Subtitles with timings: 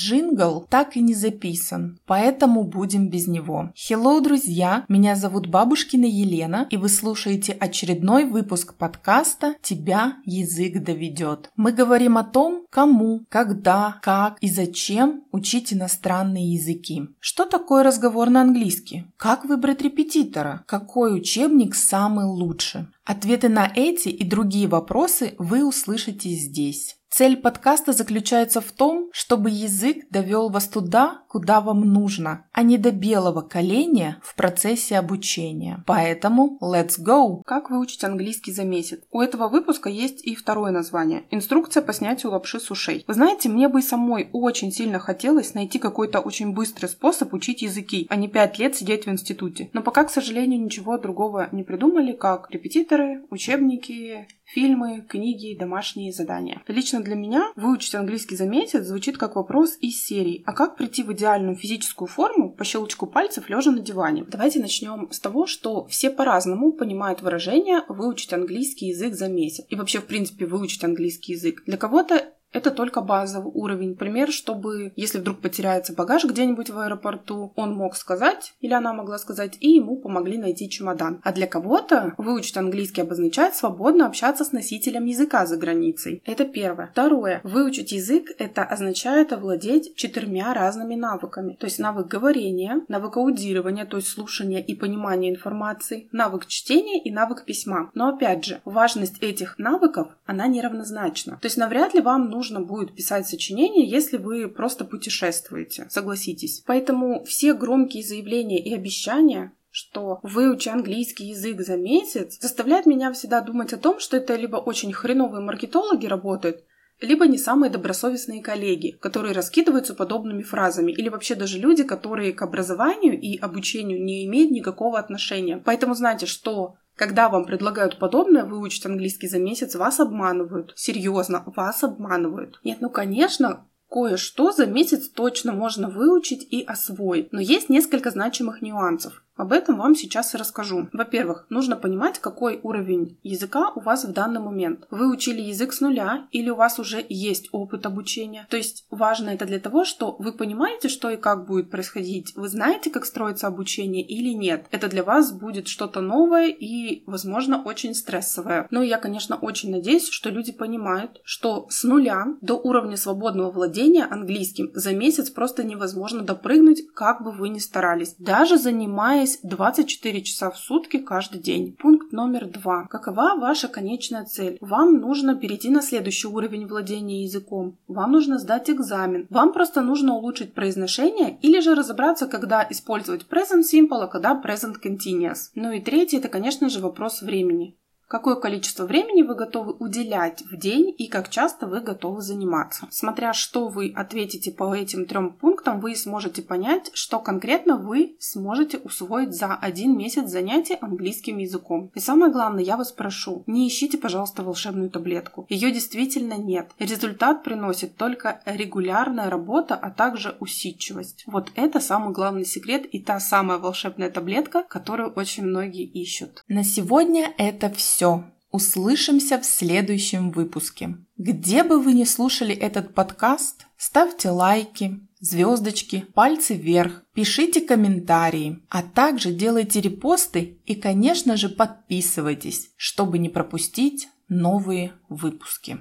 [0.00, 3.70] Джингл так и не записан, поэтому будем без него.
[3.76, 4.86] Hello, друзья!
[4.88, 11.50] Меня зовут Бабушкина Елена, и вы слушаете очередной выпуск подкаста «Тебя язык доведет».
[11.54, 17.02] Мы говорим о том, кому, когда, как и зачем учить иностранные языки.
[17.18, 19.04] Что такое разговор на английский?
[19.18, 20.64] Как выбрать репетитора?
[20.66, 22.86] Какой учебник самый лучший?
[23.04, 26.96] Ответы на эти и другие вопросы вы услышите здесь.
[27.12, 32.78] Цель подкаста заключается в том, чтобы язык довел вас туда, куда вам нужно, а не
[32.78, 35.82] до белого коленя в процессе обучения.
[35.86, 37.42] Поэтому let's go!
[37.44, 39.00] Как выучить английский за месяц?
[39.10, 43.04] У этого выпуска есть и второе название– инструкция по снятию лапши с ушей.
[43.08, 48.06] Вы знаете, мне бы самой очень сильно хотелось найти какой-то очень быстрый способ учить языки,
[48.08, 49.68] а не пять лет сидеть в институте.
[49.72, 56.62] Но пока, к сожалению, ничего другого не придумали, как репетиторы, учебники, фильмы, книги, домашние задания.
[56.66, 61.02] Лично для меня выучить английский за месяц звучит как вопрос из серии «А как прийти
[61.02, 65.86] в идеальную физическую форму по щелчку пальцев лежа на диване?» Давайте начнем с того, что
[65.86, 69.64] все по-разному понимают выражение «выучить английский язык за месяц».
[69.68, 71.62] И вообще, в принципе, выучить английский язык.
[71.66, 73.96] Для кого-то это только базовый уровень.
[73.96, 79.18] Пример, чтобы, если вдруг потеряется багаж где-нибудь в аэропорту, он мог сказать, или она могла
[79.18, 81.20] сказать, и ему помогли найти чемодан.
[81.22, 86.22] А для кого-то выучить английский обозначает свободно общаться с носителем языка за границей.
[86.26, 86.88] Это первое.
[86.88, 87.40] Второе.
[87.44, 91.56] Выучить язык– это означает овладеть четырьмя разными навыками.
[91.58, 97.10] То есть навык говорения, навык аудирования, то есть слушания и понимания информации, навык чтения и
[97.10, 97.90] навык письма.
[97.94, 101.38] Но опять же, важность этих навыков, она неравнозначна.
[101.40, 106.62] То есть навряд ли вам нужно нужно будет писать сочинение, если вы просто путешествуете, согласитесь.
[106.66, 113.40] Поэтому все громкие заявления и обещания что выучи английский язык за месяц, заставляет меня всегда
[113.40, 116.64] думать о том, что это либо очень хреновые маркетологи работают,
[117.00, 122.42] либо не самые добросовестные коллеги, которые раскидываются подобными фразами, или вообще даже люди, которые к
[122.42, 125.62] образованию и обучению не имеют никакого отношения.
[125.64, 130.74] Поэтому знайте, что когда вам предлагают подобное, выучить английский за месяц, вас обманывают.
[130.76, 132.60] Серьезно, вас обманывают.
[132.62, 137.32] Нет, ну конечно, кое-что за месяц точно можно выучить и освоить.
[137.32, 139.24] Но есть несколько значимых нюансов.
[139.40, 140.88] Об этом вам сейчас и расскажу.
[140.92, 144.86] Во-первых, нужно понимать, какой уровень языка у вас в данный момент.
[144.90, 148.46] Вы учили язык с нуля или у вас уже есть опыт обучения.
[148.50, 152.34] То есть важно это для того, что вы понимаете, что и как будет происходить.
[152.36, 154.66] Вы знаете, как строится обучение или нет.
[154.72, 158.66] Это для вас будет что-то новое и, возможно, очень стрессовое.
[158.70, 164.04] Но я, конечно, очень надеюсь, что люди понимают, что с нуля до уровня свободного владения
[164.04, 168.14] английским за месяц просто невозможно допрыгнуть, как бы вы ни старались.
[168.18, 171.76] Даже занимаясь занимаясь 24 часа в сутки каждый день.
[171.78, 172.86] Пункт номер два.
[172.88, 174.58] Какова ваша конечная цель?
[174.60, 177.76] Вам нужно перейти на следующий уровень владения языком.
[177.88, 179.26] Вам нужно сдать экзамен.
[179.30, 184.76] Вам просто нужно улучшить произношение или же разобраться, когда использовать present simple, а когда present
[184.82, 185.50] continuous.
[185.54, 187.76] Ну и третий, это, конечно же, вопрос времени
[188.10, 192.88] какое количество времени вы готовы уделять в день и как часто вы готовы заниматься.
[192.90, 198.78] Смотря что вы ответите по этим трем пунктам, вы сможете понять, что конкретно вы сможете
[198.78, 201.92] усвоить за один месяц занятий английским языком.
[201.94, 205.46] И самое главное, я вас прошу, не ищите, пожалуйста, волшебную таблетку.
[205.48, 206.72] Ее действительно нет.
[206.80, 211.22] Результат приносит только регулярная работа, а также усидчивость.
[211.26, 216.42] Вот это самый главный секрет и та самая волшебная таблетка, которую очень многие ищут.
[216.48, 218.24] На сегодня это все все.
[218.50, 220.96] Услышимся в следующем выпуске.
[221.18, 228.82] Где бы вы ни слушали этот подкаст, ставьте лайки, звездочки, пальцы вверх, пишите комментарии, а
[228.82, 235.78] также делайте репосты и, конечно же, подписывайтесь, чтобы не пропустить новые выпуски.